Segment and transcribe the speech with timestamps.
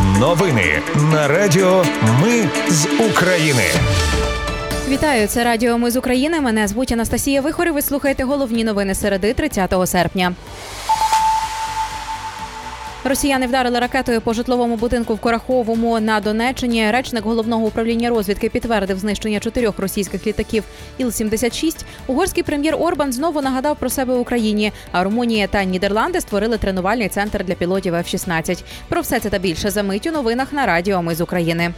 [0.00, 1.84] Новини на Радіо
[2.22, 3.62] Ми з України.
[4.88, 6.40] Вітаю, це Радіо Ми з України.
[6.40, 7.72] Мене звуть Анастасія Вихор.
[7.72, 10.32] Ви слухаєте головні новини середи 30 серпня.
[13.04, 16.90] Росіяни вдарили ракетою по житловому будинку в Кораховому на Донеччині.
[16.90, 20.64] Речник головного управління розвідки підтвердив знищення чотирьох російських літаків
[21.00, 21.84] Іл-76.
[22.06, 24.72] Угорський прем'єр Орбан знову нагадав про себе Україні.
[24.92, 28.62] А Румунія та Нідерланди створили тренувальний центр для пілотів F-16.
[28.88, 31.72] Про все це та більше за мить у новинах на Радіо Ми з України.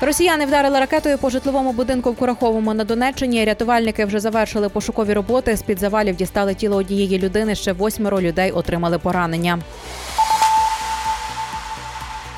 [0.00, 3.44] Росіяни вдарили ракетою по житловому будинку в Кураховому на Донеччині.
[3.44, 5.56] Рятувальники вже завершили пошукові роботи.
[5.56, 7.54] З під завалів дістали тіло однієї людини.
[7.54, 9.58] Ще восьмеро людей отримали поранення.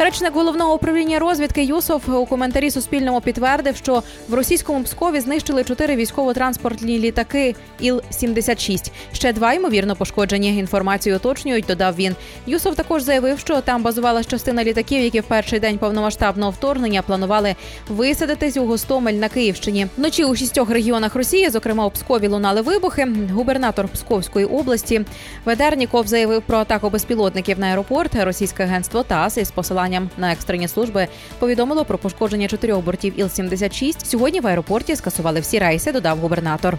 [0.00, 5.96] Речник головного управління розвідки Юсов у коментарі Суспільному підтвердив, що в російському Пскові знищили чотири
[5.96, 8.90] військово-транспортні літаки Іл-76.
[9.12, 10.58] Ще два ймовірно пошкоджені.
[10.58, 11.64] Інформацію уточнюють.
[11.68, 12.16] Додав він.
[12.46, 17.54] Юсов також заявив, що там базувалась частина літаків, які в перший день повномасштабного вторгнення планували
[17.88, 19.86] висадитись у Гостомель на Київщині.
[19.96, 23.08] Вночі у шістьох регіонах Росії, зокрема у Пскові, лунали вибухи.
[23.32, 25.04] Губернатор Псковської області
[25.44, 28.14] Ведерніков заявив про атаку безпілотників на аеропорт.
[28.14, 31.08] Російське агентство ТАСС із посиланням на екстрені служби
[31.38, 34.04] повідомило про пошкодження чотирьох бортів Іл-76.
[34.04, 35.92] Сьогодні в аеропорті скасували всі рейси.
[35.92, 36.78] Додав губернатор.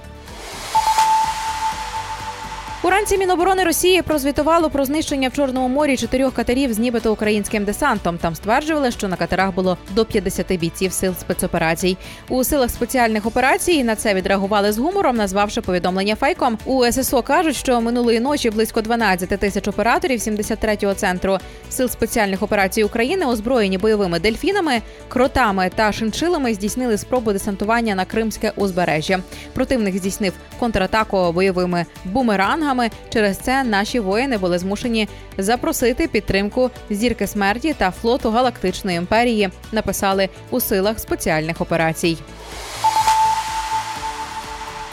[2.83, 8.17] Уранці Міноборони Росії прозвітувало про знищення в Чорному морі чотирьох катерів з нібито українським десантом.
[8.17, 11.97] Там стверджували, що на катерах було до 50 бійців сил спецоперацій.
[12.29, 16.57] У силах спеціальних операцій на це відреагували з гумором, назвавши повідомлення фейком.
[16.65, 21.37] У ССО кажуть, що минулої ночі близько 12 тисяч операторів 73-го центру
[21.69, 28.51] сил спеціальних операцій України, озброєні бойовими дельфінами, кротами та шиншилами, здійснили спробу десантування на Кримське
[28.55, 29.19] узбережжя.
[29.53, 32.68] Противник здійснив контратаку бойовими бумерангами.
[33.13, 39.49] Через це наші воїни були змушені запросити підтримку зірки смерті та флоту Галактичної імперії.
[39.71, 42.17] Написали у силах спеціальних операцій.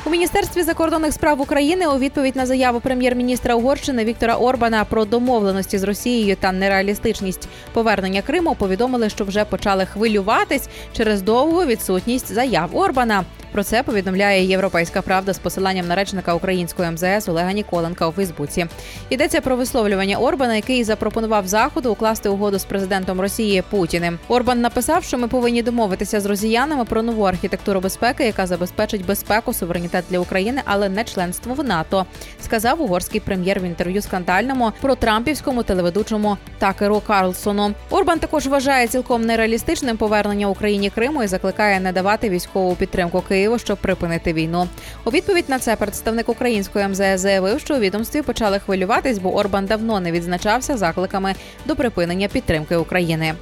[0.06, 5.78] У міністерстві закордонних справ України у відповідь на заяву прем'єр-міністра Угорщини Віктора Орбана про домовленості
[5.78, 12.76] з Росією та нереалістичність повернення Криму повідомили, що вже почали хвилюватись через довгу відсутність заяв
[12.76, 13.24] Орбана.
[13.52, 18.66] Про це повідомляє Європейська Правда з посиланням на речника української МЗС Олега Ніколенка у Фейсбуці.
[19.10, 24.18] Йдеться про висловлювання Орбана, який запропонував заходу укласти угоду з президентом Росії Путіним.
[24.28, 29.52] Орбан написав, що ми повинні домовитися з росіянами про нову архітектуру безпеки, яка забезпечить безпеку,
[29.52, 32.06] суверенітет для України, але не членство в НАТО.
[32.40, 37.74] Сказав угорський прем'єр в інтерв'ю скандальному про трампівському телеведучому Такеру Карлсону.
[37.90, 43.58] Орбан також вважає цілком нереалістичним повернення Україні Криму і закликає не давати військову підтримку Києву,
[43.58, 44.68] щоб припинити війну.
[45.04, 49.66] У відповідь на це представник української МЗС заявив, що у відомстві почали хвилюватись, бо Орбан
[49.66, 53.34] давно не відзначався закликами до припинення підтримки України.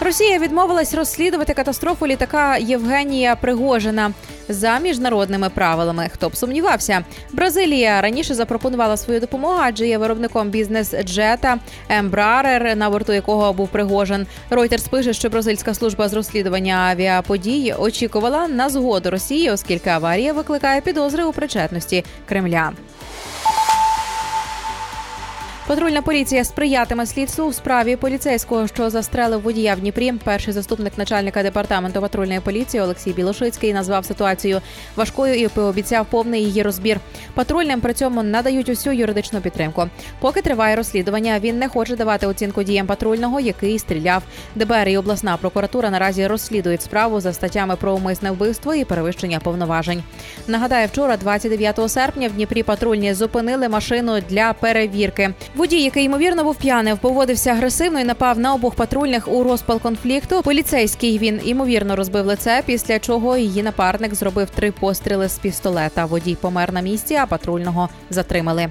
[0.00, 4.12] Росія відмовилась розслідувати катастрофу літака Євгенія Пригожина
[4.48, 6.10] за міжнародними правилами.
[6.12, 11.58] Хто б сумнівався, Бразилія раніше запропонувала свою допомогу, адже є виробником бізнес-джета
[11.88, 14.26] Ембрарер, на борту якого був Пригожин.
[14.50, 20.80] Reuters пише, що бразильська служба з розслідування авіаподій очікувала на згоду Росії, оскільки аварія викликає
[20.80, 22.72] підозри у причетності Кремля.
[25.68, 30.12] Патрульна поліція сприятиме слідству у справі поліцейського, що застрелив водія в Дніпрі.
[30.24, 34.60] Перший заступник начальника департаменту патрульної поліції Олексій Білошицький назвав ситуацію
[34.96, 37.00] важкою і пообіцяв повний її розбір.
[37.34, 39.88] Патрульним при цьому надають усю юридичну підтримку.
[40.20, 44.22] Поки триває розслідування, він не хоче давати оцінку діям патрульного, який стріляв.
[44.54, 50.02] ДБР і обласна прокуратура наразі розслідують справу за статтями про умисне вбивство і перевищення повноважень.
[50.46, 55.34] Нагадаю, вчора, 29 серпня, в Дніпрі патрульні зупинили машину для перевірки.
[55.58, 60.42] Водій, який ймовірно був п'яним, поводився агресивно і напав на обох патрульних у розпал конфлікту.
[60.42, 66.04] Поліцейський він ймовірно розбив лице, після чого її напарник зробив три постріли з пістолета.
[66.04, 68.68] Водій помер на місці, а патрульного затримали.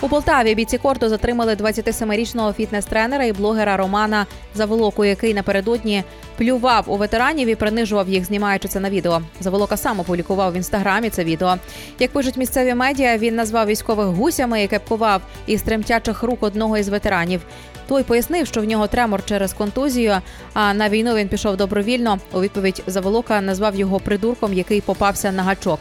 [0.00, 6.04] У Полтаві бійці корту затримали 27-річного фітнес-тренера і блогера Романа Заволоку, який напередодні
[6.36, 9.22] плював у ветеранів і принижував їх, знімаючи це на відео.
[9.40, 11.54] Заволока сам опублікував в інстаграмі це відео.
[11.98, 16.88] Як пишуть місцеві медіа, він назвав військових гусями і кепкував із тремтячих рук одного із
[16.88, 17.40] ветеранів.
[17.88, 20.16] Той пояснив, що в нього тремор через контузію.
[20.54, 22.18] А на війну він пішов добровільно.
[22.32, 25.80] У відповідь Заволока назвав його придурком, який попався на гачок.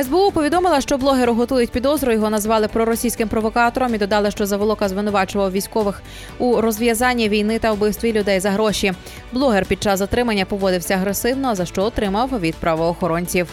[0.00, 2.12] СБУ повідомила, що блогеру готують підозру.
[2.12, 3.53] Його назвали проросійським провокатором
[3.94, 6.02] і додали, що Заволока звинувачував військових
[6.38, 8.92] у розв'язанні війни та вбивстві людей за гроші.
[9.32, 13.48] Блогер під час затримання поводився агресивно, за що отримав від правоохоронців.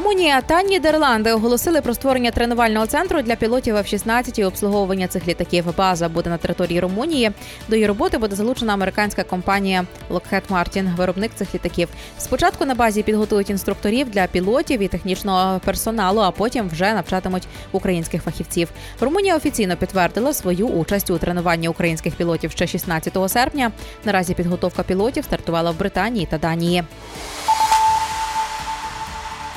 [0.00, 5.64] Румунія та Нідерланди оголосили про створення тренувального центру для пілотів F-16 і обслуговування цих літаків.
[5.76, 7.30] База буде на території Румунії.
[7.68, 11.88] До її роботи буде залучена американська компанія Lockheed Martin, виробник цих літаків.
[12.18, 18.22] Спочатку на базі підготують інструкторів для пілотів і технічного персоналу, а потім вже навчатимуть українських
[18.22, 18.68] фахівців.
[19.00, 23.72] Румунія офіційно підтвердила свою участь у тренуванні українських пілотів ще 16 серпня.
[24.04, 26.84] Наразі підготовка пілотів стартувала в Британії та Данії.